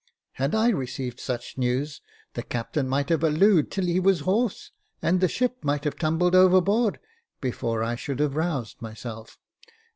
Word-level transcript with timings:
Had 0.31 0.55
I 0.55 0.69
received 0.69 1.19
such 1.19 1.59
news, 1.59 2.01
the 2.33 2.41
captain 2.41 2.89
might 2.89 3.09
have 3.09 3.21
hallooed 3.21 3.69
till 3.69 3.85
he 3.85 3.99
was 3.99 4.21
hoarse, 4.21 4.71
and 4.99 5.21
the 5.21 5.27
ship 5.27 5.63
might 5.63 5.83
have 5.83 5.95
tumbled 5.95 6.33
overboard, 6.33 6.99
before 7.39 7.83
I 7.83 7.95
should 7.95 8.17
have 8.17 8.35
roused 8.35 8.81
myself. 8.81 9.37